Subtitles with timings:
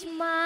[0.00, 0.37] Batman!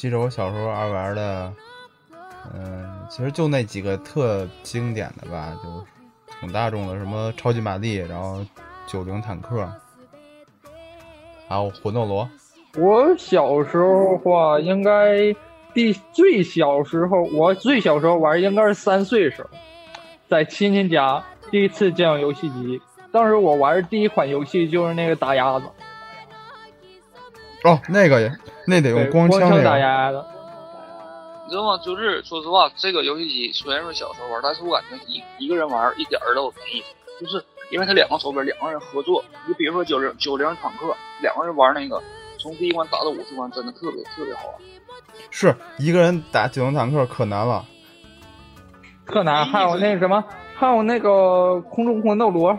[0.00, 1.52] 记着我小时候爱玩的，
[2.54, 5.84] 嗯、其实就那几个特经典的吧，就
[6.40, 8.42] 挺大众的，什么超级玛丽，然后
[8.86, 9.70] 九零坦克，
[11.46, 12.26] 还有魂斗罗。
[12.78, 15.36] 我小时候话，应该
[15.74, 19.50] 第最小时候，我最小时候玩应该是三岁时候，
[20.26, 22.80] 在亲戚家第一次见到游戏机。
[23.12, 25.66] 当时我玩的第一款游戏就是那个打鸭子，
[27.64, 28.32] 哦，那个也
[28.66, 29.78] 那得，用光枪打枪那个。
[29.78, 30.24] 鸭子。
[31.44, 31.78] 你知道吗？
[31.84, 39.24] 就是说实话，这个游戏机虽然说小时候玩，但是我感觉一一个人玩一点儿都没意思，就是因为它两个手柄，两个人合作。
[39.46, 42.00] 你比如说九零九零坦克，两个人玩那个，
[42.38, 44.54] 从第一关打到五十关，真的特别特别好玩。
[45.30, 47.64] 是一个人打九零坦克可难了。
[49.06, 50.24] 特难，还有那个什么，
[50.54, 52.56] 还有那个空中魂斗罗。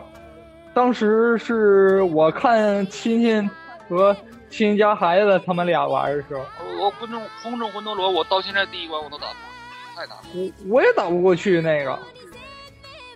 [0.73, 3.49] 当时是我看亲戚
[3.87, 4.15] 和
[4.51, 10.23] 亲戚家孩子他们俩玩的时候，我我空中空中魂斗罗，我到现在第一关我都打不过，太难了。
[10.35, 11.97] 我我也打不过去那个，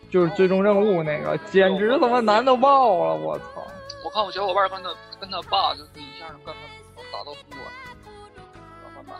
[0.09, 3.15] 就是最终任务那个，简直他妈难到爆了！
[3.15, 3.67] 我操！
[4.05, 6.55] 我看我小伙伴跟他跟他爸就是一下就干
[6.95, 7.61] 他打到通关，
[8.81, 9.15] 打翻版。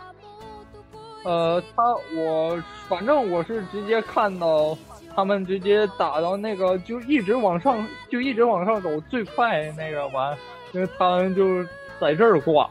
[1.24, 4.76] 呃，他我反正我是直接看到
[5.14, 10.34] 他们直接打到那个就一直往上就一直往上走最快那个完，
[10.72, 11.62] 因为他们就
[12.00, 12.68] 在这儿挂。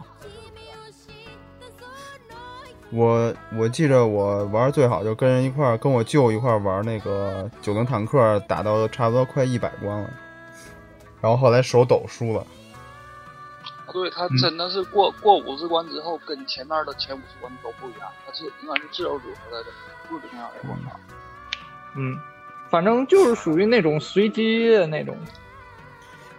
[2.92, 10.10] 我我记着我玩最好就跟人一块儿跟我舅一块儿玩那个九零坦克，打到差不多快一百关了，
[11.20, 12.40] 然后后来手抖输了。
[13.86, 19.68] 啊，对他真的是过、过五十关之后，跟前面的前五十关都不一样，他是应该是自由组合来的，
[20.08, 20.98] 不是那样的关卡。
[21.98, 22.18] 嗯，
[22.70, 25.18] 反正就是属于那种随机的那种。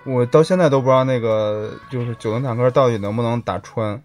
[0.06, 4.02] 我到现在都不知道那个就是九零坦克到底能不能打穿。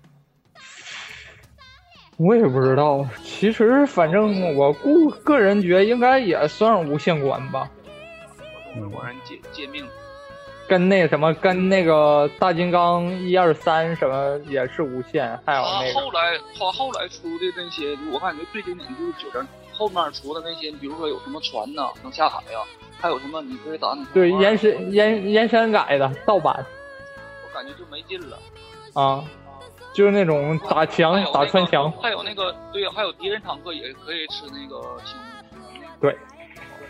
[2.17, 7.67] 我也不知道，其实反正我顾个人觉得应该也算是无限关吧，
[8.91, 9.83] 果然借借命，
[10.67, 22.59] 跟那什么跟那个大金刚一二三什么也是无限，还有他那个后来他后来出的那些，我感觉最经典的就是九零后面出的那些，比如说有什么船呐，能下海呀、
[23.01, 26.63] 还有什么你可以打你对延伸延延山改的盗版
[27.43, 28.37] 我感觉就没劲了。
[28.93, 29.23] 啊，
[29.93, 35.81] 就是那种打墙那个打穿墙，还有那个对，还有敌人坦克也可以吃那个星星。
[35.99, 36.17] 对，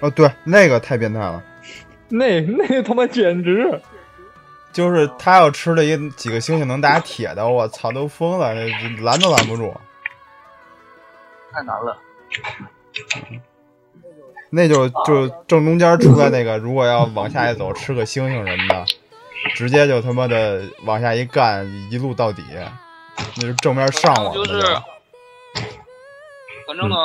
[0.02, 1.44] 哦，对，那个太变态了，
[2.10, 3.82] 那那他妈简直
[4.74, 8.54] 就是他要吃了一几个星星能打铁的，我操，都疯了，
[9.02, 9.74] 拦都拦不住。
[11.54, 11.98] 太难了。
[14.54, 18.86] 那就就正中间出来那个，如果要往下一走，吃个星星什么的，
[19.56, 22.44] 直接就他妈的往下一干，一路到底，
[23.38, 24.34] 那是正面上网。
[24.34, 24.62] 就是，
[26.68, 26.96] 反正呢，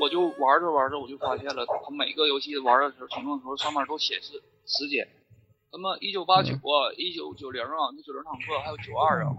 [0.00, 5.06] 我就玩着玩着，我就发现了，他每个游戏玩的时候，启动的时候上面都显示时间，
[5.70, 9.30] 什么一九八九啊，一九九零啊，那九零坦克还有九二啊。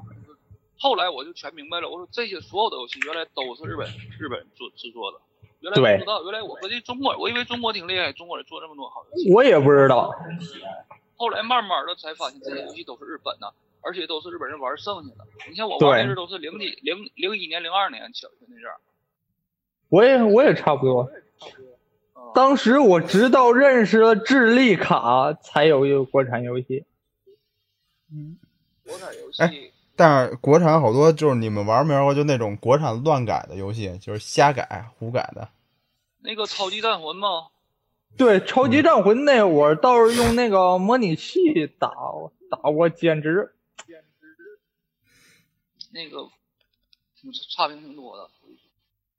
[0.79, 3.85] 后来我就全明白了，我说这些所有的游戏原来都是日本
[4.17, 5.17] 日本做制作的，
[5.59, 9.33] 原来对不知道，原来我我这中国，我以为中国挺厉害，中国人做这么多好游戏。
[9.33, 10.13] 我也不知道，
[11.15, 15.25] 后来慢慢的才发现这些游戏都是日本的，而且都是日本人玩剩下的。
[15.49, 18.77] 你像我玩对那阵都是零几零零一年、零二年小学那阵儿，
[19.89, 21.01] 我也我也差不多。
[21.01, 21.09] 啊
[22.35, 26.85] 当时我直到认识了智利卡，才有一个国产游戏。
[28.83, 35.49] 国产游哎戏但是国产好多就是你们玩没玩过，就那种国产乱改的游戏，就是瞎改、胡改的。
[36.21, 37.47] 那个超级战魂吗，
[38.17, 41.91] 对，超级战魂那会儿倒是用那个模拟器打
[42.49, 43.53] 打过，简直
[45.91, 46.29] 那个
[47.55, 48.29] 差评挺多的。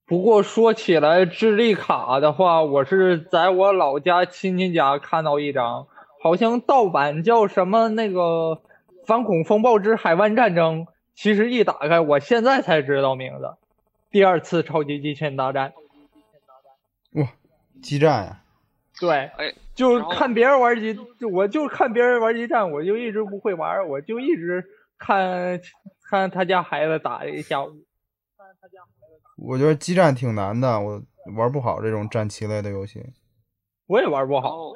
[0.07, 5.87] 不过说起来智力卡的话，我是在我老家亲戚家看到一张，
[6.23, 8.21] 好像盗版叫什么那个
[9.05, 13.57] 《反恐风暴之海湾战争》，其实一打开，我现在才知道名字。
[14.11, 15.88] 第二次超级机器人大战，哇，
[17.83, 18.41] 激战呀！
[19.01, 24.65] 对，哎，就看别人玩激，就我就看别人玩激战，我就一直不会玩，我就一直
[24.99, 25.61] 看
[26.11, 27.71] 看他家孩子打一下午。
[29.37, 31.01] 我觉得激战挺难的，我
[31.37, 33.05] 玩不好这种战棋类的游戏，
[33.87, 34.73] 我也玩不好。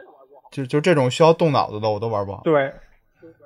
[0.53, 2.43] 就就这种需要动脑子的我都玩不好。
[2.45, 2.73] 对，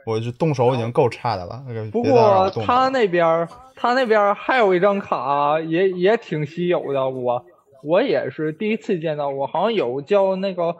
[0.04, 7.46] 我就动手已经够差的了，不过他那边他那边还有一张卡也也挺稀有的，我
[7.86, 10.76] 我也是第一次见到，我好像有叫那个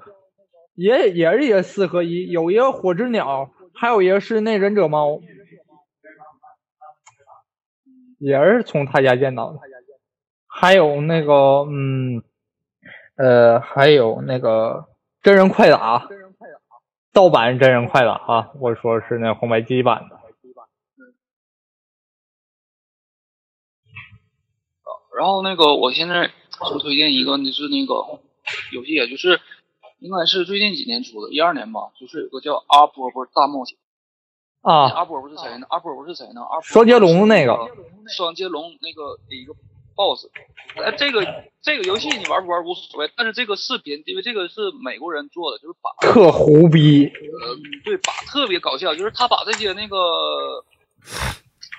[0.74, 5.20] 也也是一个四合一，有一个火之鸟，还有一个是那忍者猫，
[8.18, 9.60] 也是从他家见到的。
[10.48, 12.22] 还有那个嗯
[13.16, 14.86] 呃，还有那个
[15.22, 16.08] 真人快打，
[17.12, 20.16] 盗版真人快打啊，我说是那红白机版的。
[25.16, 26.30] 然后那个我现在
[26.70, 28.20] 就推荐一个，就是那个
[28.72, 29.40] 游戏，也就是
[29.98, 33.76] 应该是最近几年出的，一二年吧，就是有个叫阿波波大冒险。
[34.62, 35.66] 啊，阿波波是谁呢？
[35.70, 36.42] 阿波波是谁呢？
[36.42, 37.70] 阿双截龙那个
[38.08, 39.54] 双截龙那个一个
[39.94, 40.28] BOSS。
[40.76, 50.64] 呃，这个这个游戏你玩不玩无所谓，但是这个视频，因为这个是美国人做的，就是把特胡逼，呃，对，把特别搞笑，就是他把这些那个，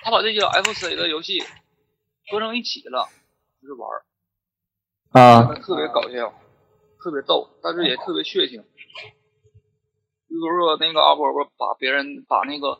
[0.02, 1.42] 他把这些 FC 的游戏
[2.30, 3.06] 合成一起了，
[3.60, 4.02] 就是玩儿，
[5.12, 6.32] 啊特别搞笑，
[7.02, 8.62] 特别逗，但是也特别血腥。
[10.28, 12.78] 比如说那个阿波波把别人把那个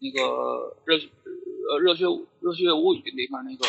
[0.00, 2.04] 那个热呃热血
[2.40, 3.66] 热血无语里面那个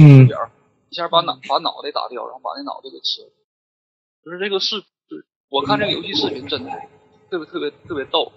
[0.00, 0.50] 嗯角
[0.88, 3.28] 一下把脑把脑袋打掉，然后把那脑袋给吃了。
[4.24, 6.70] 就是这个视，就是我看这个游戏视频真的
[7.30, 8.32] 特别特别特别逗。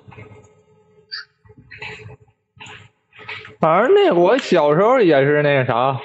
[3.60, 6.00] 反正那我小时候也是那个啥，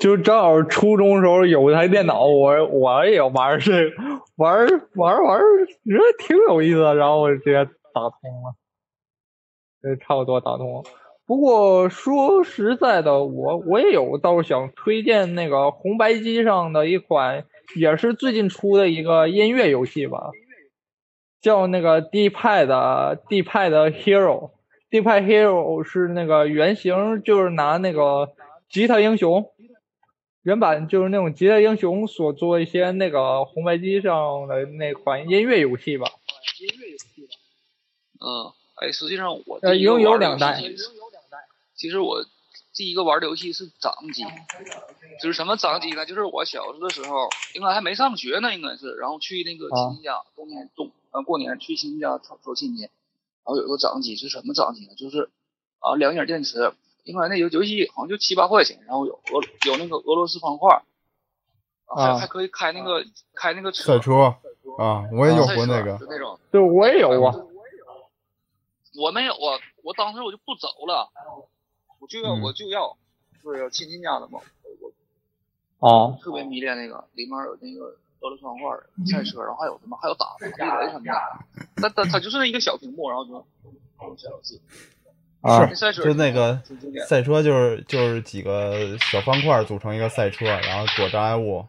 [0.00, 3.96] 就正好初中时候有一台电脑，我我也玩这个，
[4.36, 5.40] 玩玩玩，
[5.84, 7.64] 觉得挺有意思的，然后我就直接
[7.94, 8.54] 打通了，
[9.82, 10.82] 这差不多打通了。
[11.26, 17.44] 不过说实在的，我我也有倒是想推荐那个红白机上的一款，
[17.74, 20.30] 也是最近出的一个音乐游戏吧，
[21.40, 24.50] 叫那个 D-Pad D-Pad Hero。
[24.88, 28.28] D-Pad Hero 是那个原型，就是拿那个
[28.68, 29.50] 吉他英雄
[30.46, 36.06] 原版，就是那种极乐英雄所做一些那个红白机上的那款音乐游戏吧。
[36.60, 37.28] 音乐游戏
[38.20, 40.62] 嗯，哎，实际上我呃，第一个拥有两代。
[41.74, 42.24] 其实我
[42.72, 44.22] 第一个玩的游戏是掌机，
[45.20, 46.06] 就是什么掌机呢？
[46.06, 52.90] 就是我小时候的时候，应该还没上学呢，应该是，然后去那个亲戚家，冬天冬呃过年去亲戚家走走亲戚，然
[53.46, 54.94] 后有个掌机是什么掌机呢？
[54.96, 55.28] 就是
[55.80, 56.72] 啊两眼电池，
[57.06, 60.82] 应该那游游戏好像就七八块钱，然后有俄有那个俄罗斯方块，
[61.86, 63.02] 还啊还可以开那个
[63.34, 64.36] 开那个赛车
[64.78, 66.38] 啊，我也有过那个就，那种。
[66.50, 67.34] 对，我也有啊。
[68.98, 71.10] 我没有啊，我当时我就不走了，
[72.00, 72.96] 我就要、嗯我就要，
[73.44, 74.40] 就是要亲戚家的嘛，
[75.78, 77.84] 我哦，特别迷恋那个，里面有那个
[78.20, 78.70] 俄罗斯方块、
[79.06, 81.12] 赛车，然后还有什么，还有打打地雷什么的。
[81.76, 83.32] 但但它就是那一个小屏幕，然后就
[84.16, 84.60] 小游戏。
[85.40, 86.60] 啊赛车就那个。
[87.06, 91.66] 赛车就是就是几个小方块组成一个赛车，然后躲障碍物。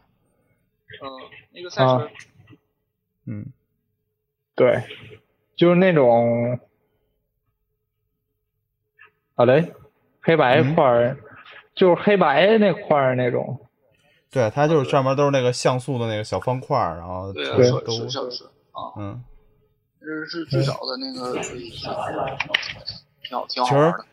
[1.02, 1.06] 嗯，
[1.52, 2.08] 那个赛车，啊
[3.26, 3.46] 嗯，
[4.54, 4.82] 对，
[5.54, 6.58] 就是那种，
[9.34, 9.72] 好嘞，
[10.22, 11.18] 黑白块儿，
[11.74, 13.60] 就是黑白那块儿那种。
[14.30, 19.22] 对，它就是上面都是那个像素的那个小方块，然后对啊，对是都是是是啊，嗯，
[20.00, 21.34] 这是最早的那个
[23.28, 24.04] 挺好挺好其实玩的。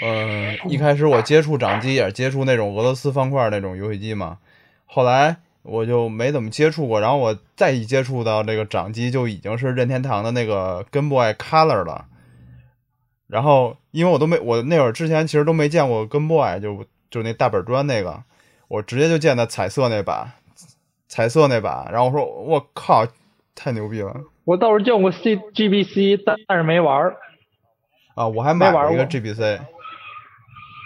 [0.00, 4.38] 呃，一开始我接触掌机也是接触那种俄罗斯方块那种游戏机嘛，
[4.86, 12.06] 后来我就没怎么接触过，然后我再一接触到这个掌机，就已经是任天堂的那个 Game Boy Color 了。
[13.26, 18.22] 然后因为我都没我那会儿之前其实都没见过 Game Boy，就就那大本砖那个，
[18.68, 20.32] 我直接就见的彩色那版，
[21.06, 23.06] 彩色那版，然后我说我靠，
[23.54, 27.16] 太牛逼了我倒是见过 C G B C，但是没玩儿。
[28.16, 28.26] 啊！
[28.26, 29.60] 我还买了一个没玩过 GBC，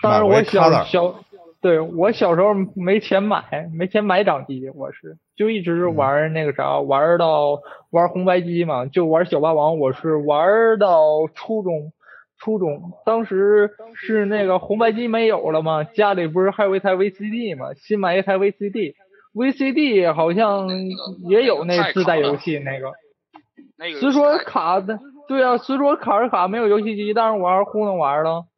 [0.02, 1.14] 当时我小小，
[1.62, 7.60] 对我小时候没钱买，没钱买掌机，我是就一直嗯玩那个啥，玩到
[7.90, 11.92] 玩红白机嘛，就玩小霸王，我是玩到初中，
[12.36, 15.84] 初中，当时是那个红白机没有了嘛？
[15.84, 17.74] 家里不是还有一台 VCD 嘛？
[17.74, 20.68] 新买一台 VCD，VCD 好像
[21.28, 22.90] 也有那自带游戏那个。
[23.78, 24.98] 那个虽说卡的，
[25.30, 28.48] 对啊，虽说卡是卡没有游戏机，但是我还是糊弄玩了。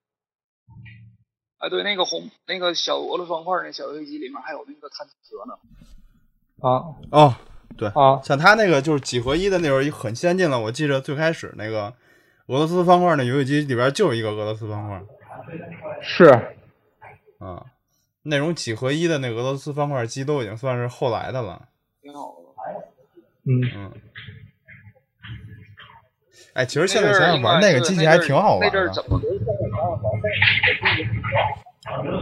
[1.59, 5.53] 哎，对，那个红那个小俄罗斯方块那小游戏机里面还有那个探测呢。
[6.67, 7.35] 啊哦，
[7.77, 10.59] 对，啊像他那个就是几合一的那会儿很先进了。
[10.59, 11.93] 我记着最开始那个
[12.47, 14.99] 俄罗斯方块那游戏机里边就有一个俄罗斯方块
[16.01, 16.25] 是
[17.39, 17.67] 啊，
[18.23, 21.69] 那种几合一的那俄罗斯方块机都已经算是后来的了。
[22.01, 22.89] 挺好的。
[23.45, 23.93] 嗯嗯，
[26.55, 28.93] 哎，其实现在想想玩那个机器还挺好玩的那阵儿的。
[28.93, 29.19] 怎么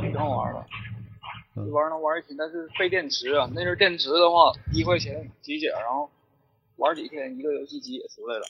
[0.01, 0.65] 挺好玩的，
[1.57, 3.49] 嗯这玩能玩一天，但是费电池啊。
[3.53, 6.09] 那阵儿电池的话，一块钱几节，然后
[6.77, 8.45] 玩几天，一个游戏机也出来了。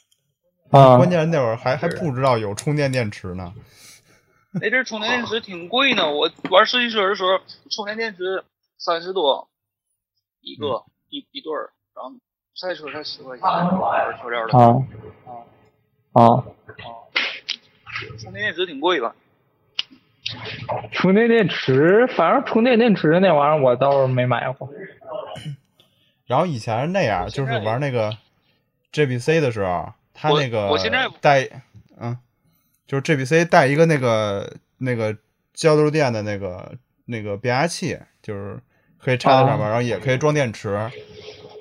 [0.70, 3.52] 啊，关键那会儿还还不知道有充电电池呢。
[4.60, 8.44] 那阵儿充电电池挺贵呢，我玩四驱车的时候，充电电池
[8.78, 9.48] 三十多
[10.40, 12.12] 一个，嗯一一对儿，然后
[12.54, 13.44] 赛车才十块钱，
[13.80, 14.58] 玩塑料的。
[14.58, 14.74] 啊
[16.12, 16.44] 啊，
[18.18, 19.14] 充电电池挺贵吧？
[20.92, 24.68] 充电电池，反正充电电池那玩意儿我倒是没买过。
[26.26, 28.16] 然后以前是那样，就是玩那个
[28.92, 31.48] GBC 的时候，它那个我现在带，
[31.98, 32.16] 嗯，
[32.86, 35.16] 就是 GBC 带一个那个那个
[35.52, 36.76] 交流电的那个
[37.06, 38.60] 那个变压器，就是
[38.98, 40.90] 可以插在上面，然后也可以装电池。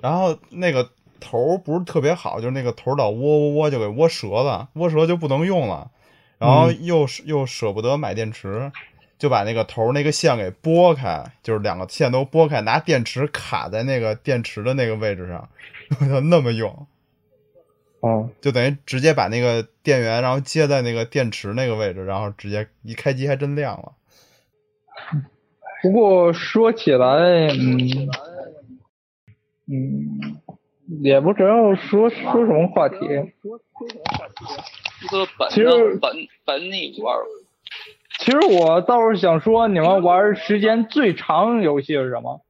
[0.03, 5.91] 然后那个头不是特别好，就是那个头老窝窝窝就给窝折了，窝折就不能用了。
[6.37, 8.71] 然后又舍又舍不得买电池，
[9.17, 15.49] 就把那个头那个线给拨开，就是两个线都拨开，拿电池卡在那个电池的那个位置上，
[16.07, 16.87] 就那么用，
[17.99, 23.91] 哦，就等于直接把那个电源然后接在那个电池那个位置，然后直接一开机还真亮了。
[25.81, 27.07] 不过说起来，
[27.49, 28.09] 嗯
[29.71, 30.37] 嗯，
[31.01, 32.97] 也不知道说说什么话题。
[35.01, 37.15] 一个本其实呢，本本你玩
[38.19, 42.41] 其实我倒是想说，你们玩时间最长游戏是什么？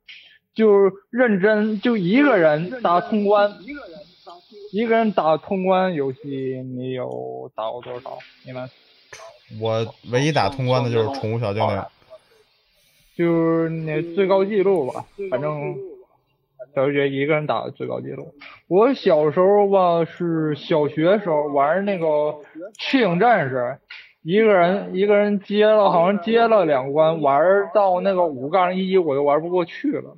[0.55, 3.55] 就是认真就一个人打通关，
[4.73, 6.19] 一个人打通关游戏，
[6.75, 8.17] 你有打过多少？
[8.45, 8.69] 你们
[9.61, 11.81] 我唯一打通关的就是宠物小精灵，
[13.15, 15.77] 就是那最高记录吧，反正
[16.75, 18.33] 小学一个人打的最高记录。
[18.67, 22.35] 我小时候吧是小学时候玩那个
[22.77, 23.79] 赤影战士，
[24.21, 27.41] 一个人一个人接了好像接了两关，玩
[27.73, 30.17] 到那个五杠一我就玩不过去了，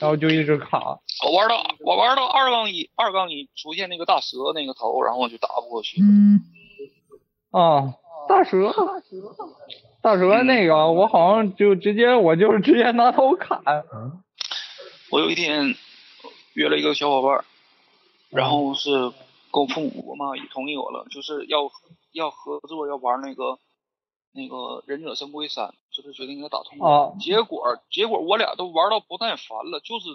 [0.00, 1.00] 然后就一直卡。
[1.24, 6.00] 我玩到我玩到二杠一，二杠一出现那个大蛇那个头，然后我就打不过去。
[7.50, 7.94] 啊，
[8.28, 8.70] 大蛇，
[10.02, 13.62] 大蛇那个我好像就直接我就是直接拿头砍。
[15.10, 15.76] 我有一天
[16.54, 17.44] 约了一个小伙伴儿，
[18.30, 18.90] 然后是
[19.52, 21.70] 跟我父母我妈也同意我了，就是要
[22.12, 23.58] 要合作要玩那个
[24.32, 26.92] 那个忍者神龟三，就是决定给他打通关。
[26.92, 30.06] 啊结果结果我俩都玩到不耐烦了，就是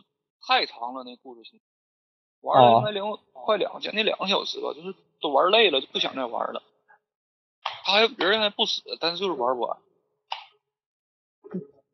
[0.46, 1.60] 太长了那故事性，
[2.42, 6.62] 玩了应该两、快两将近两个小时吧，就是都玩累了就不想再玩了。
[7.84, 9.78] 他还人还不死，但是就是玩不完。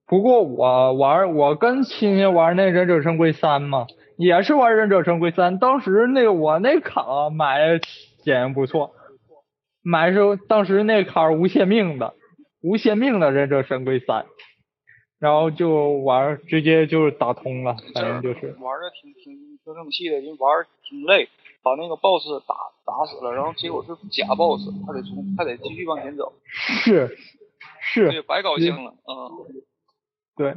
[0.08, 3.88] 不过我玩，我跟亲戚玩那忍者神龟三嘛，
[4.18, 5.60] 也是玩忍者神龟三。
[5.60, 7.80] 当时那个我那卡买
[8.24, 8.92] 显不错，
[9.84, 12.14] 买是当时那卡无限命的，
[12.62, 14.26] 无限命的忍者神龟三，
[15.20, 21.28] 然后就玩，直接就是打通了，反正就是玩的挺挺挺生气的，因为玩挺累，
[21.62, 27.18] 把那个 boss 打打死了，然后结果是假 boss，还得从还得继续往前走，是
[27.82, 29.32] 是对，白高兴了，嗯，
[30.38, 30.56] 对。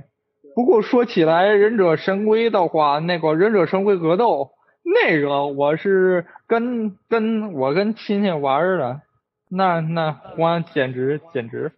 [0.55, 4.51] 不过说起来，忍者神龟的话，那个忍者神龟格斗，
[4.83, 9.01] 那个我是跟跟我跟亲戚玩的，
[9.49, 11.73] 那那欢简直简直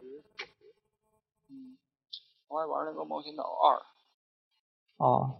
[2.49, 5.37] 我还玩那个冒险岛二，啊！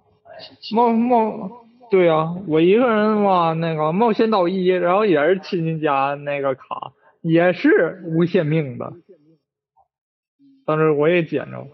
[0.75, 6.93] 冒冒对啊，我一个人嘛那个冒险岛一，然后也是亲戚家那个卡，
[7.23, 8.93] 也是无限命的，
[10.67, 11.67] 当时我也捡着。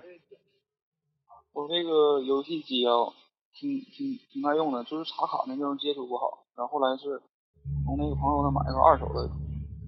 [1.58, 3.10] 我这个游戏机啊，
[3.52, 7.20] 挺挺挺耐用的，就是插卡那地方接触不好，然后后来是
[7.84, 9.28] 从那个朋友那买个二手的，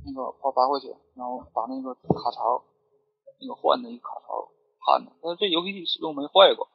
[0.04, 2.60] 那个花八块钱，然后把那个卡槽
[3.40, 4.50] 那个换的一个卡槽
[4.80, 6.66] 焊的，但是这游戏机始终没坏过，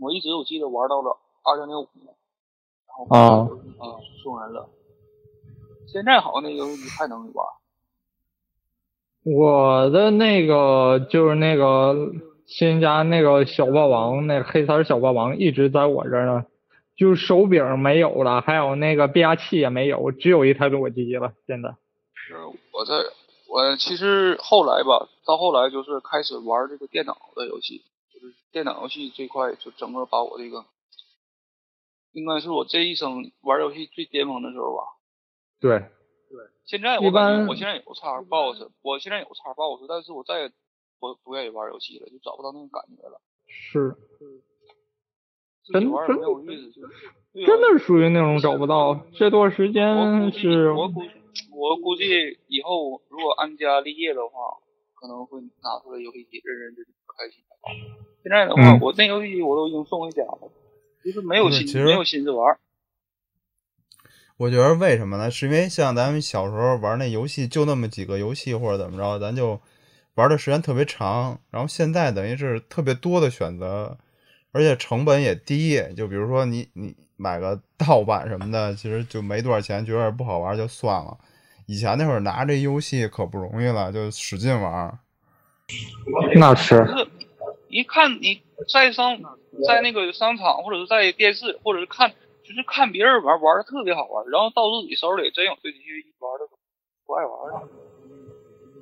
[0.00, 2.06] 我一直我记得玩到了二零零五年，
[2.88, 3.44] 然后啊
[3.76, 4.70] 啊送人了，
[5.86, 7.46] 现在好像那游戏机还能玩，
[9.22, 11.94] 我的那个就是那个
[12.46, 16.44] 新家那个小霸王，那个黑色小霸王一直在我这儿呢，
[16.96, 21.32] 就是手柄没有了，还有那个变压器也没有，只有一台裸机了。
[21.46, 21.74] 现在
[22.14, 22.36] 是
[22.72, 22.94] 我在
[23.48, 27.82] 我其实后来吧，到后来就是开始玩这个电脑的游戏，
[28.12, 30.64] 就是电脑游戏这块就整个把我这个，
[32.12, 34.82] 应该是我这一生玩游戏最巅峰的时候吧。
[35.60, 40.50] 对，对，现在我感觉我现在有叉 boss，我现在有叉 boss，但是我再也
[40.98, 43.20] 不不愿意玩游戏了，就找不到那种感觉了。
[43.46, 43.94] 是
[45.64, 46.80] 真真没有意思，
[47.46, 49.00] 真的是属于那种找不到。
[49.14, 51.00] 这段时我间估计是我估
[51.52, 54.58] 我估计以后如果安家立业的话，
[54.94, 57.42] 可能会拿出来游戏机认认真真开心。
[58.22, 60.50] 现在的话，嗯我那游戏机我都已经送回家了，
[61.02, 62.58] 就是没有心没有心思玩。
[64.36, 65.30] 我觉得为什么呢？
[65.30, 69.60] 是因为像咱们小时候玩那游戏就那么几个游戏或者怎么着，咱就
[70.14, 71.38] 玩的时间特别长。
[71.50, 73.96] 然后现在等于是特别多的选择，
[74.52, 75.80] 而且成本也低。
[75.96, 81.16] 就比如说你你买个盗版什么的，其实就没多少钱，觉得不好玩就算了。
[81.66, 84.98] 以前那会儿拿这游戏可不容易了，就使劲玩。
[86.36, 86.84] 那是
[87.68, 89.18] 一看你在商
[89.66, 92.10] 在那个商场或者是在电视或者是看，
[92.42, 96.46] 就是看别人玩玩的特别好玩，然后到自己手里真有对机器玩的
[97.06, 97.68] 不爱玩了。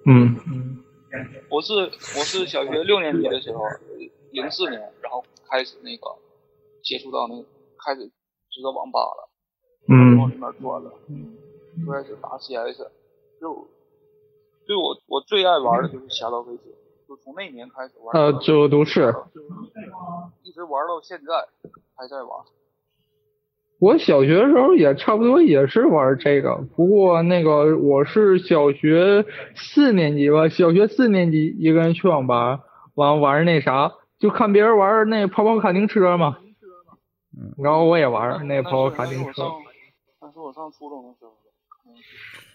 [0.04, 0.36] 嗯
[1.52, 3.62] 我是我是小学六年级的时候，
[4.30, 6.16] 零四年，然后开始那个
[6.82, 7.44] 接触到那个
[7.78, 8.06] 开始
[8.48, 9.28] 知道网吧了，
[9.86, 10.90] 嗯往里嗯面转了，
[11.84, 12.88] 就开始打 CS，
[13.38, 13.68] 就
[14.66, 16.62] 对我我最爱玩的就是侠盗飞车，
[17.06, 19.14] 就从那年开始玩，呃，自由都是。
[20.42, 21.48] 一直玩到现在
[21.94, 22.40] 还在玩。
[23.82, 32.60] 我小学的时候也差不多也是玩这个，不过那个我是小学四年级吧，小学四年级一个人去网吧
[32.94, 36.38] 玩玩那啥，就看别人玩那跑跑卡丁车嘛，
[37.36, 39.50] 嗯然后我也玩那那跑跑卡丁车。
[40.20, 41.32] 那是我上初中的时候，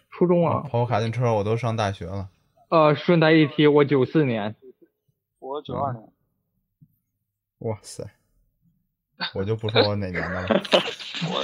[0.10, 2.30] 初中啊，跑卡丁车我都上大学了。
[2.70, 4.56] 呃，顺带一提，我九四年，
[5.40, 6.08] 我九二年。
[7.60, 8.06] 哇塞！
[9.34, 10.47] 我就不说我哪年的了。
[11.32, 11.41] 我，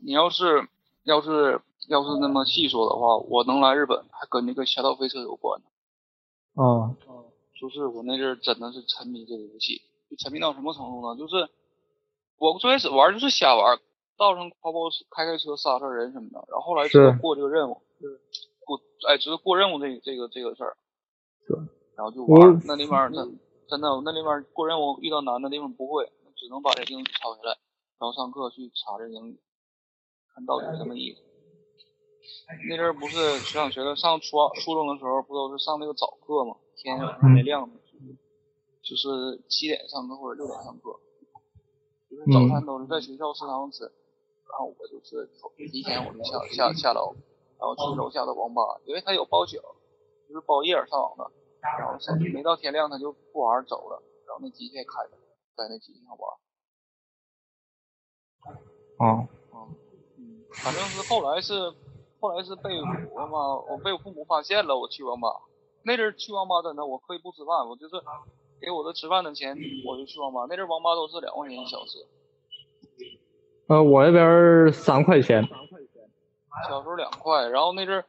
[0.00, 0.68] 你要是
[1.04, 5.66] 要是要是那么细说的话，我能来日本还跟那个侠盗飞车有关呢。
[6.62, 6.92] 啊，
[7.58, 11.18] 就是我那阵儿真的是沉迷这个游戏，就沉迷到什么程度呢？
[11.18, 11.48] 就是
[12.38, 13.78] 我最开始玩就是瞎玩，
[14.18, 14.78] 道上跑跑
[15.10, 17.80] 开开车杀杀人什么的，然后后来知道过这个任务，
[18.64, 20.76] 过哎知道过任务这个这个这个事儿，
[21.46, 21.54] 是
[21.96, 23.38] 然后就我玩那里面真
[23.70, 27.56] 真的我那里面过任务遇到难的地方不会，只能把这英语抄下来，
[28.00, 29.38] 然后上课去查这英语，
[30.34, 31.22] 看到底什么意思。
[32.68, 36.56] 那阵儿不是上学的，上初二初中的时候不都是上那个早课吗？
[36.76, 37.74] 天还没亮呢，
[38.82, 40.98] 就是七点上课或者六点上课，
[42.10, 45.30] 就是早餐都是在学校食堂吃，然后我就是
[45.70, 47.14] 提前我就下下下楼，
[47.58, 49.58] 然后去楼下的网吧，因为他有包宿，
[50.28, 51.30] 就是包夜上网的，
[51.78, 55.16] 然后甚至没到天亮他就不玩走了，然后那机器也开着，
[55.56, 56.38] 在那机器上玩。
[58.98, 59.28] 哦，
[60.18, 61.54] 嗯，反正是后来是
[62.20, 62.70] 后来是被
[63.12, 65.28] 我妈我被我父母发现了，我去网吧。
[65.82, 67.94] 那阵儿去网吧真的我可以不吃饭，我就是
[68.60, 70.46] 给我的吃饭的钱我就去网吧。
[70.48, 71.98] 那阵儿网吧都是两块钱一小时，
[73.68, 75.42] 呃，我那边儿三块钱，
[76.68, 78.04] 小时候两块，然后那阵儿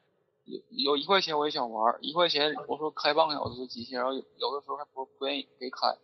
[0.45, 5.95] 有有一块钱我也想玩，一块钱我说开半个小时机器，然后有有的时候还不不愿意给开。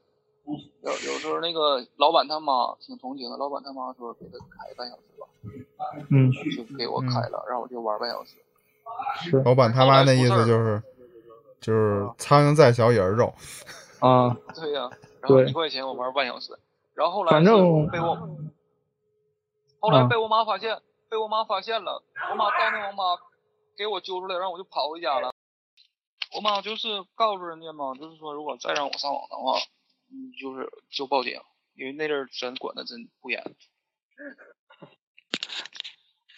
[0.81, 5.27] 有有时候那个老板他妈挺同情的，老板他妈说给他开半小时吧，
[6.09, 8.37] 嗯，就给我开了，然后我就玩半小时。
[9.23, 10.81] 是老板他妈那意思就是，
[11.59, 13.33] 就是苍蝇再小也是肉。
[13.99, 16.57] 啊， 对呀、然后一块钱我玩半小时，
[16.93, 18.15] 然后后来反正被我，
[19.79, 23.21] 后来啊被我妈发现，被我妈发现了，我妈到那网吧
[23.77, 25.31] 给我揪出来，然后我就跑回家了。
[26.35, 29.59] 我妈就是告诉人家嘛，就是说如果再让我上网的话，
[30.11, 31.39] 嗯，就是就报警，
[31.75, 33.41] 因为那阵儿真管的真不严。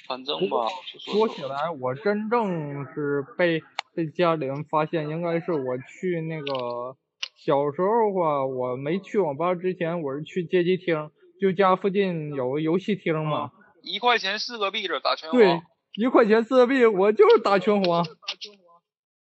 [0.07, 0.67] 反正吧，
[0.99, 3.61] 说说起来，我真正是被
[3.95, 6.97] 被家里人发现，应该是我去那个
[7.35, 15.61] 小时候话，我没去网吧之前，我是去街机厅，就家附近有个游戏厅嘛，一块钱四个币子打拳对皇，，
[15.93, 18.05] 一块钱四个币，我就是打拳皇，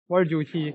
[0.07, 0.75] 玩九七，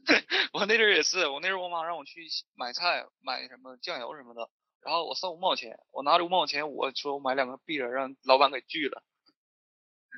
[0.52, 2.20] 我那阵儿也是，我那阵儿我妈让我去
[2.54, 4.48] 买菜，买什么酱油什么的，
[4.82, 9.02] 然后我剩五毛钱，我拿着五毛钱，我说我买两个币子，让老板给拒了。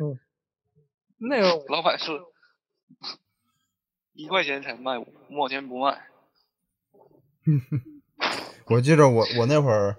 [0.01, 0.19] 嗯
[1.25, 2.33] 那个老板说
[4.13, 6.09] 一块钱才卖，五毛钱不卖。
[8.67, 9.97] 我记着我我那会儿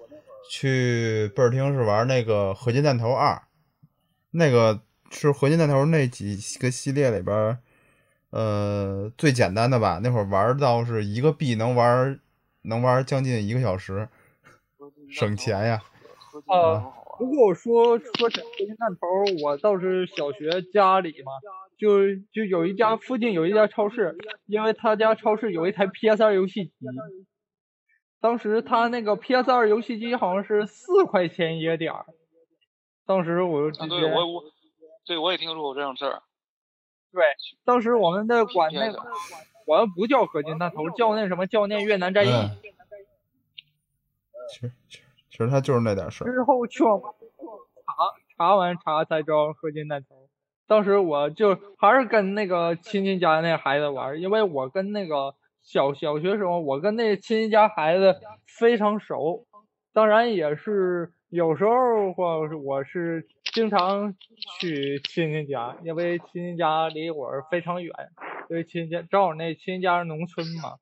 [0.50, 3.42] 去贝儿厅是玩那个合金弹头二，
[4.30, 4.82] 那个
[5.14, 7.58] 是合金弹头那几个系列里边儿，
[8.30, 10.00] 呃，最简单的吧。
[10.02, 12.18] 那会儿玩到是一个币能玩
[12.62, 14.08] 能玩将近一个小时，
[15.10, 15.82] 省钱呀。
[16.46, 19.06] 啊如果说说起合金弹头，
[19.44, 21.30] 我倒是小学家里嘛，
[21.78, 26.72] 就就有一家附近有一家超市，因为他家超市有一台 PS 二游戏机，
[28.20, 32.04] 当时他那个 PS 二游戏机好像是四块钱一个点儿，
[33.06, 34.42] 当时我就直啊，接，对我我，
[35.06, 36.22] 对我也听说过这种事儿。
[37.12, 37.22] 对
[37.64, 38.98] 当时我们的管那个，
[39.66, 42.30] 我们不叫合金弹头，叫那什么叫那越南战役。
[42.30, 42.50] 嗯
[44.46, 46.30] 其实其实其实他就是那点事儿。
[46.30, 47.08] 之后去网吧
[47.86, 50.28] 查查完查才知道合金弹头。
[50.66, 59.46] 当时我就还是跟那个亲戚家那孩子玩儿，因为我跟那个小小学时候，我跟那亲戚家孩子非常熟，
[59.94, 64.16] 当然也是有时候或是我是经常
[64.60, 67.94] 去亲戚家，因为亲戚家离我非常远，
[68.50, 70.78] 因为亲戚家正好那亲戚家是农村嘛，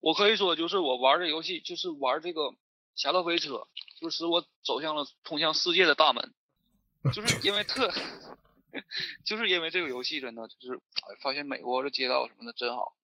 [0.00, 2.40] 我可以说，就是我玩这游戏，就是玩这个
[2.94, 3.54] 《侠盗飞车》，
[4.00, 6.32] 就使我走向了通向世界的大门。
[7.12, 7.92] 就是因为特，
[9.24, 12.96] 就是因为这个游戏真的就是哎发现美国的街道什么的真好，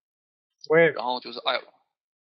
[0.69, 1.65] 我也然后就是爱玩，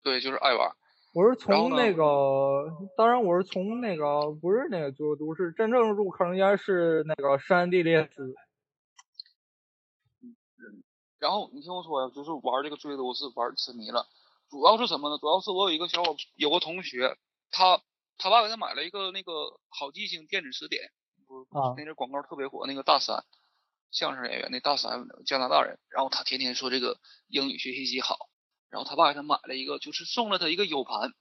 [0.02, 0.74] 对，就是爱玩。
[1.16, 8.34] 我是从那个，当然我是从那个不是那个自由都市，真正入坑应该是那个山地列斯。
[11.18, 14.06] 然后你听我说呀，就是玩这个追都是玩痴迷了，
[14.50, 15.16] 主要是什么呢？
[15.16, 17.16] 主要是我有一个小伙，有个同学，
[17.50, 17.80] 他
[18.18, 20.90] 他爸给他买了一个那个好记性电子词典，
[21.26, 23.24] 不是啊那阵广告特别火，那个大山
[23.90, 26.98] 相声演员那大三加拿大人，然后他天天说这个
[27.28, 28.28] 英语学习机好，
[28.70, 31.14] 然后他爸给他买了一个，就是送了他一个 U 盘，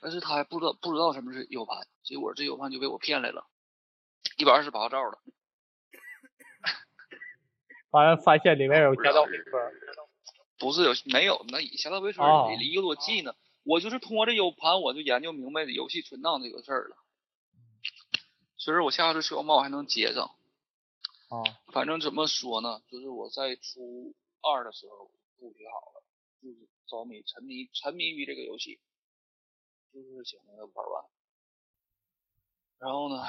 [0.00, 3.46] 但是他还不知道不知道什么是 U 盘，结果这 U 盘就被我骗来了，
[4.36, 5.18] 一百二十八兆的。
[7.90, 9.72] 完了 发现里面有侠盗飞车，
[10.58, 13.34] 不是有没有那以侠盗飞车哦离一个多 G 呢？
[13.64, 16.96] 我就是通过这 U 盘，我就研究明白游戏存档这个事儿了。
[18.56, 20.30] 所以说我下次去欧猫还能接上。
[21.28, 26.02] 啊，反正怎么说呢，就是我在初二的时候布局好了，
[26.42, 26.56] 就是
[26.88, 28.80] 着迷沉迷沉迷于这个游戏，
[29.92, 31.04] 就是想那个玩完。
[32.78, 33.24] 然后呢，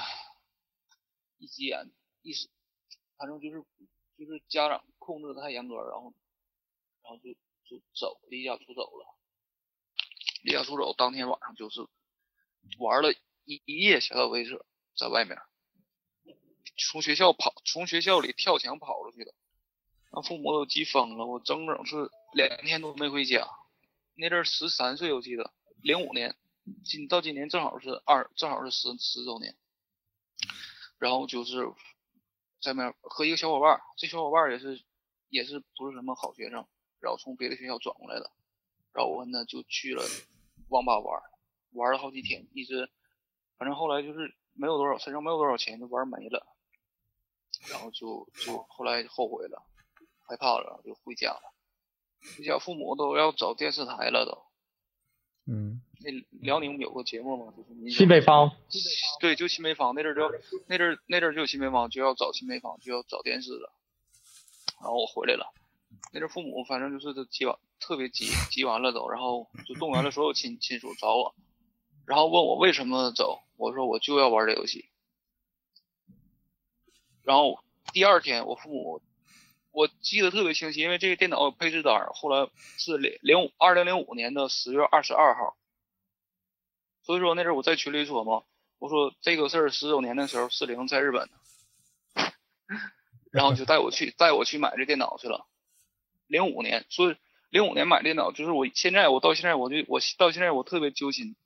[1.38, 1.90] 一急眼
[2.22, 2.48] 一时，
[3.16, 3.64] 反正就是
[4.16, 6.14] 就是家长控制的太严格，然后
[7.02, 7.32] 然后就
[7.64, 9.16] 就走离家出走了。
[10.42, 11.80] 离家出走当天晚上就是
[12.78, 13.12] 玩了
[13.44, 14.64] 一一夜侠盗飞车，
[14.96, 15.36] 在外面
[16.78, 19.34] 从学校跑，从学校里跳墙跑出去的，
[20.12, 21.26] 让父母都急疯了。
[21.26, 23.48] 我整整是两天都没回家。
[24.14, 26.36] 那阵儿十三岁，我记得零五年，
[26.84, 29.56] 今到今年正好是二，正好是十十周年。
[30.98, 31.72] 然后就是
[32.60, 34.84] 在那和一个小伙伴儿，这小伙伴儿也是
[35.28, 36.66] 也是不是什么好学生，
[37.00, 38.30] 然后从别的学校转过来的，
[38.92, 40.02] 然后我跟他就去了
[40.68, 41.22] 网吧玩，
[41.72, 42.90] 玩了好几天，一直
[43.56, 46.46] 反正后来就是没有多少身上没有多少钱，就玩没了，
[47.70, 49.62] 然后就就后来后悔了，
[50.28, 51.54] 害怕了，就回家了。
[52.36, 54.42] 回家父母都要找电视台了都。
[55.46, 58.52] 嗯，那辽宁有个节目嘛，就是民西北方，
[59.20, 60.30] 对，就新北方那阵儿就
[60.68, 63.72] 那阵儿那阵儿就有新北方，就要找新北方，就要找电视了。
[64.80, 65.52] 然后我回来了，
[66.12, 71.34] 那阵儿父母反正就是都急完，特别急，急完了都，然后就动员了所有亲亲属找我，
[72.06, 74.84] 然后问我为什么走，我说我就要玩这游戏。
[77.24, 77.58] 然后
[77.92, 79.02] 第二天我父母，
[79.72, 85.56] 我记得特别清晰，因为这个电脑有配置单，后来是零零五二零零五年的十月二十二号。
[87.02, 88.42] 所以说那阵儿我在群里说嘛，
[88.78, 91.28] 我说这个事儿十周年的时候，四零在日本，
[93.30, 95.46] 然后就带我去带我去买这电脑去了。
[96.26, 97.16] 零五年，所以
[97.48, 101.36] 零五年买电脑，就是我现在我到现在我就我到现在我特别揪心，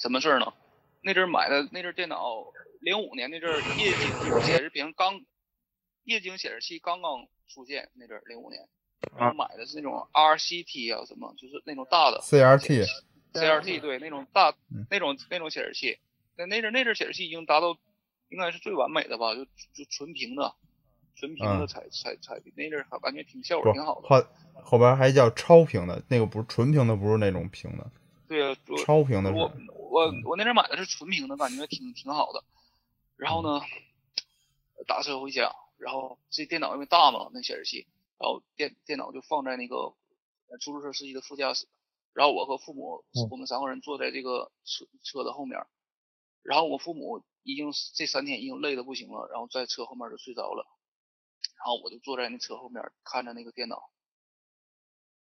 [0.00, 0.52] 什么事儿呢？
[1.00, 2.44] 那阵买的那阵电脑，
[2.80, 5.20] 零五年那阵液晶显示屏刚，
[6.08, 8.66] 液晶显示器刚刚出现那阵儿零五年，
[9.14, 14.86] 然后买的是那种 RCT 啊什么，就是那种大的 CRT，CRT 对那种大嗯。
[14.90, 15.98] 那种那种显示器，
[16.36, 17.76] 那那阵那阵显示器已经达到
[18.30, 20.54] 应该是最完美的吧，就就纯平的，
[21.14, 21.66] 纯平的嗯。
[21.66, 24.08] 彩彩彩屏，那阵还感觉挺效果挺好的。
[24.08, 24.26] 后
[24.62, 27.90] 后边还叫超屏的，那个不是纯屏的，不是那种屏的，
[28.26, 29.56] 对啊，超屏的我是，
[29.90, 32.42] 我我那阵买的是纯屏的，感觉挺挺好的。
[33.16, 33.60] 然后呢，
[34.86, 37.86] 打车回家，然后这电脑因为大嘛，那显示器，
[38.18, 39.94] 然后电电脑就放在那个
[40.48, 41.68] 呃出租车司机的副驾驶，
[42.12, 45.64] 然后我和父母嗯我们三个人坐在这个车车的后面，
[46.42, 50.66] 然后我父母已经这三天已经累得不行了，然后在车后面就睡着了，
[51.56, 53.90] 然后我就坐在那车后面看着那个电脑，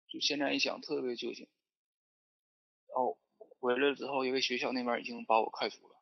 [0.09, 1.47] 就现在一想特别揪心。
[2.89, 3.17] 然后
[3.61, 5.95] 回来之后，因为学校那边已经把我开除了，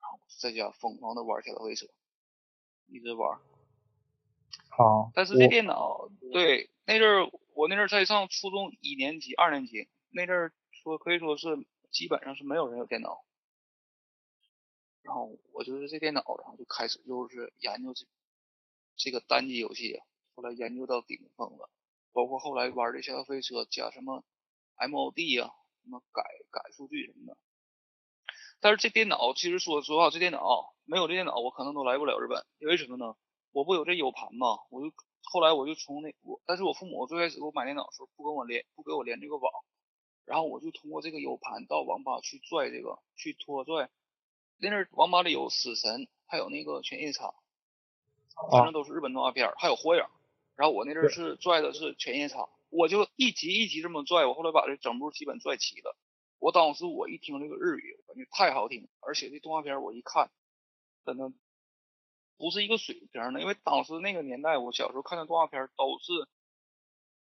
[0.00, 1.86] 然后在家疯狂的玩小飞车，
[2.88, 3.38] 一直玩。
[4.70, 13.24] 啊，但是这电脑，对那阵儿我那阵儿在上初中一年级、二年级，那阵儿说可以说是基本上是没有人有电脑。
[15.02, 18.04] 然后我就是这电脑，然后就开始就是研究这
[18.96, 20.04] 这个单机游戏啊，
[20.34, 21.70] 后来研究到顶峰了，
[22.12, 24.24] 包括后来玩的侠盗飞车加什么
[24.76, 25.54] MOD 啊，
[25.84, 27.38] 什么改改数据什么的。
[28.60, 33.14] 但是这电脑其实说实话，这电脑没有这电脑，我可能都来不了日本，因为什么呢？
[33.56, 34.92] 我不有这 U 盘嘛，我就
[35.24, 39.50] 后来我就从那我，但是我父母最开始给我买电脑的时候不跟我连，不给我连这个网，
[40.26, 43.88] 然后我就通过这个 U 盘到网吧去拽这个，去拖拽。
[44.58, 47.32] 那阵儿网吧里有死神，还有那个犬夜叉，
[48.52, 50.04] 反正都是日本动画片儿，还有火影。
[50.54, 55.96] 然后我那阵儿是拽的是犬夜叉，我就一集一集这么拽，我后来把这整部基本拽齐了。
[56.40, 60.30] 我当时我一听这个日语，我感觉太好听，而且这动画片儿我一看，
[61.06, 61.32] 真的
[62.38, 66.12] 不是一个水平的，因为当时那个年代，我小时候看的动画片都是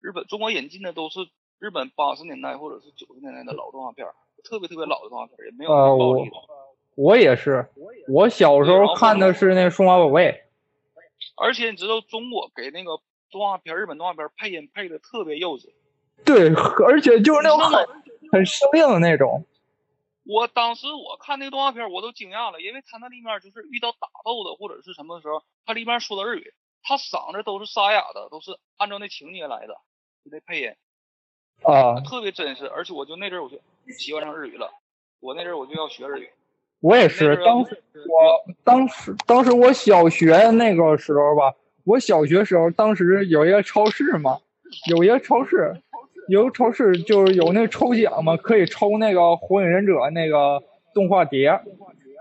[0.01, 1.21] 日本中国引进的，都是
[1.59, 4.07] 日本八十年代或者是九十年代的老动画片，
[4.43, 6.37] 特别特别老的动画片，也没有呃暴力的。
[6.95, 7.69] 我也是，
[8.09, 10.31] 我小时候看的是那《数码宝贝》，
[11.37, 15.71] 而且你知道中国给那个动画片，日本动画片配音配的特别幼稚。
[16.25, 16.55] 对，
[16.87, 17.87] 而且就是那种很
[18.31, 19.45] 很生硬的那种。
[20.27, 29.75] 我当时我看那个动画片，我都惊讶了，因为他那里面就是遇到打斗的或者是什么时候，他里面说的日语，他嗓子都是沙哑的，都是按照那情节来的，
[30.25, 30.75] 就那配音
[31.63, 32.67] 啊，特别真实。
[32.67, 33.59] 而且我就那阵儿我就
[33.99, 34.73] 喜欢上日语了，
[35.21, 36.31] 我那阵儿我就要学日语。
[36.81, 44.41] 我也是，当时我当时当时我小学那个时候吧，我小学时候当时有一个超市嘛，
[44.91, 45.83] 有一个超市，
[46.29, 50.63] 有超市就是有那个抽奖嘛，可以抽那个火影忍者那个
[50.95, 51.61] 动画碟，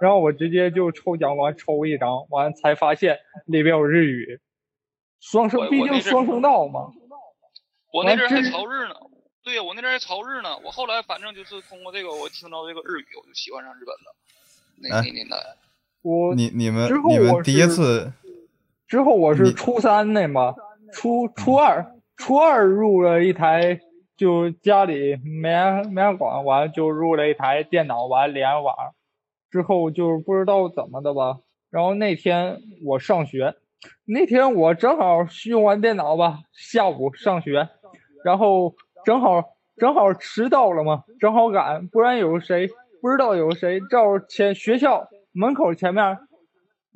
[0.01, 4.39] 然后我直接就抽奖完抽一张，完才发现里边有日语，
[5.19, 6.91] 双声，毕竟双声道嘛。
[7.93, 8.95] 我那阵儿还朝日呢，
[9.43, 10.49] 对呀，我那阵儿还朝日呢。
[10.63, 14.15] 我后来反正就是通过这个，我听到这个日语，我就喜欢上日本了。
[14.81, 15.37] 那那年代，
[16.01, 18.11] 我你你们之后你们我第一次
[18.87, 20.55] 之后我是初三那嘛，
[20.91, 23.79] 初初二初二入了一台，
[24.23, 28.73] 就家里没人没人管，完就入了一台电脑，完连网，
[29.51, 31.39] 之后就不知道怎么的吧。
[31.69, 33.55] 然后那天我上学，
[34.05, 37.67] 那天我正好用完电脑吧，下午上学，
[38.23, 39.43] 然后正好
[39.75, 42.69] 正好迟到了嘛，正好赶，不然有谁
[43.01, 46.17] 不知道有谁照前学校门口前面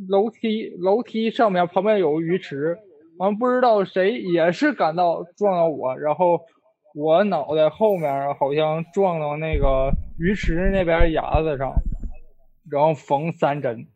[0.07, 2.77] 楼梯楼梯上面旁边有鱼池，
[3.17, 6.45] 完不知道谁也是赶到撞到我，然后
[6.97, 11.75] 我脑袋后面好像撞到那个鱼池那边牙子上，
[12.71, 13.87] 然后缝三针，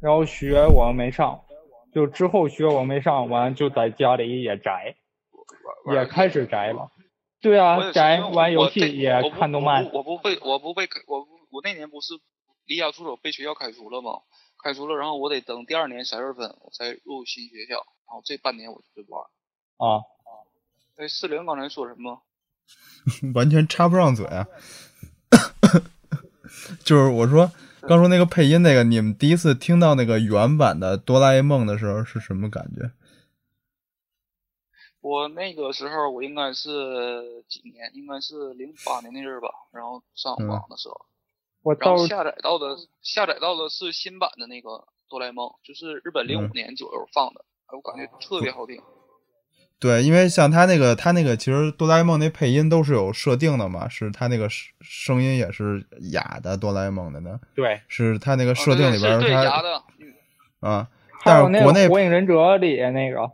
[0.00, 1.42] 然后学我没上，
[1.92, 4.96] 就之后学我没上完就在家里也宅，
[5.92, 6.90] 也开始宅了。
[7.42, 9.84] 对啊，宅玩游戏也看动漫。
[9.92, 12.14] 我不被我不被开我不我那年不是
[12.64, 14.12] 离家出走被学校开除了吗？
[14.64, 17.74] 开除了，然后我得等第二年三月份我才入新学校，
[18.08, 19.22] 然后这半年我就玩。
[19.76, 20.04] 啊，
[21.00, 22.20] 哎，四零刚才说什么？
[23.34, 24.46] 完全插不上嘴啊。
[26.84, 27.50] 就是我说
[27.88, 32.92] 刚说那个配音那个，你们第一次听到那个原版的哆啦 A 梦的时候是什么感觉？
[35.00, 37.90] 我那个时候我应该是几年？
[37.94, 39.48] 应该是零八年那阵儿吧。
[39.72, 41.06] 然后上网的时候，
[41.62, 48.82] 我到然后下载到的下载到的是新版的那个哆啦 A 梦，就是日本零五嗯年左右放的，哎我感觉特别好听。
[49.80, 59.62] 对，因为像他那个，他那个其实哆啦 A 梦那配音都是有设定的嘛，是他那个声声音也是哑的，哆啦 A 梦的呢，对，是他那个啊设定里边他
[59.98, 60.12] 嗯
[60.60, 60.88] 啊，
[61.24, 63.20] 还有那个但是国内《火影忍者》里那个《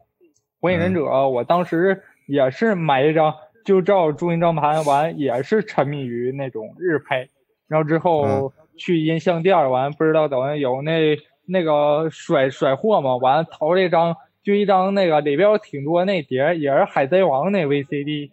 [0.61, 7.29] 火影忍者》，我当时也是买一张，就照注音张盘完，也是沉迷于那种日配，
[7.67, 18.31] 然后之后去音像店完，不知道怎么有那那个甩甩货嘛，完淘了一张，就一张那个里边有挺多那碟，也是海贼王那 VCD，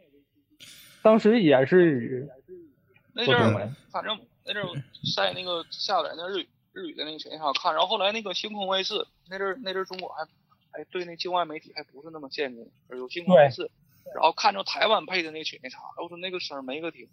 [1.01, 2.29] 当时也是，
[3.13, 4.69] 那阵儿反正那阵儿
[5.15, 10.23] 在那个下载那日语日语的那个犬夜叉看，然后后来那个星空卫视，那阵儿那阵儿中国还
[10.69, 13.71] 还对那境外媒体还不是那么限制，有星空卫视，
[14.13, 17.09] 然后看着台湾配的那个犬夜叉，我说那个声儿没个听。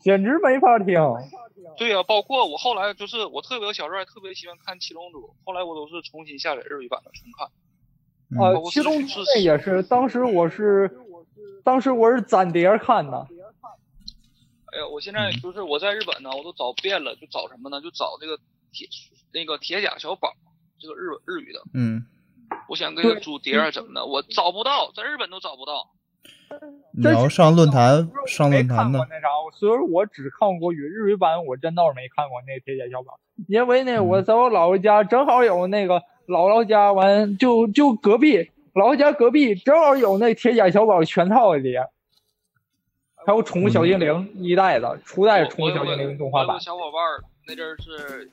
[0.00, 1.00] 简直没法听。
[1.78, 7.48] 对呀、包括我后来就是我特别小时候还特别喜欢看《七龙珠》，后来我都是重新下载日语版的重看。
[8.30, 10.90] 嗯呃，包括七龙珠那也是，当时我是，
[11.64, 13.26] 当时我是攒碟看的。
[14.72, 17.80] 哎呀，我现在就是我在日本呢，我都找遍了，就找什么呢？
[17.80, 18.36] 就找这个
[18.72, 18.88] 铁
[19.32, 20.32] 那个铁甲小宝，
[20.78, 22.04] 这个日日语的，嗯，
[22.68, 25.92] 我想给他租碟儿怎么的，我找不到，在日本都找不到。
[26.92, 38.38] 你要上论坛上没论坛的，看过那啥，所以我只看过语日语版，我真倒是没看过那个铁甲小宝，因为呢，我在我姥姥家正好有那个姥姥家完就就隔壁
[38.74, 41.80] 姥姥家隔壁正好有那铁甲小宝全套的碟，
[43.24, 46.60] 还有宠物小精灵一代的初代宠物小精灵动画版。
[46.60, 48.30] 小伙伴儿那阵儿是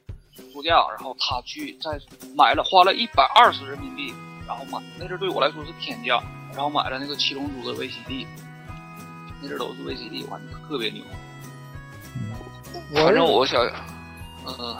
[0.51, 1.99] 暑假，然后他去在
[2.35, 4.13] 买了花了一百二十人民币，
[4.47, 6.21] 然后买那阵儿对我来说是天价，
[6.53, 8.25] 然后买了那个七龙珠的 VCD，
[9.41, 11.03] 那阵儿都是 VCD，反正特别牛。
[12.95, 13.59] 反正我小，
[14.45, 14.75] 嗯、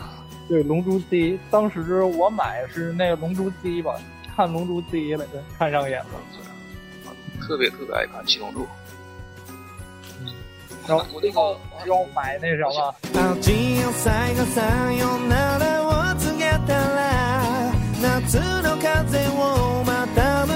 [0.49, 3.95] 对龙珠 C，当时我买是那个龙珠 C 吧，
[4.35, 6.07] 看龙珠 C 来着，看上眼了。
[7.47, 8.67] 特别特别爱看七龙珠。
[10.87, 12.95] 然后我那个要买那什么。
[13.13, 20.47] 味よ最後さよならを告げたら夏の風をまた